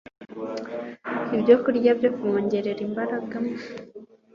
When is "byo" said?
1.99-2.09